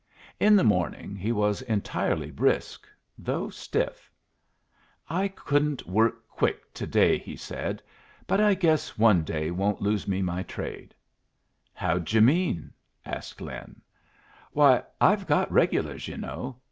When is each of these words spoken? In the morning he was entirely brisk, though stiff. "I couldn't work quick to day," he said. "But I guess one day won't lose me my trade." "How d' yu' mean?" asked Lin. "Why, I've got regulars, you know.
In 0.39 0.55
the 0.55 0.63
morning 0.63 1.15
he 1.15 1.31
was 1.31 1.61
entirely 1.61 2.31
brisk, 2.31 2.87
though 3.19 3.51
stiff. 3.51 4.09
"I 5.07 5.27
couldn't 5.27 5.85
work 5.87 6.27
quick 6.27 6.73
to 6.73 6.87
day," 6.87 7.19
he 7.19 7.35
said. 7.35 7.83
"But 8.25 8.41
I 8.41 8.55
guess 8.55 8.97
one 8.97 9.23
day 9.23 9.51
won't 9.51 9.79
lose 9.83 10.07
me 10.07 10.23
my 10.23 10.41
trade." 10.41 10.95
"How 11.71 11.99
d' 11.99 12.13
yu' 12.13 12.21
mean?" 12.21 12.73
asked 13.05 13.41
Lin. 13.41 13.79
"Why, 14.53 14.81
I've 14.99 15.27
got 15.27 15.51
regulars, 15.51 16.07
you 16.07 16.17
know. 16.17 16.57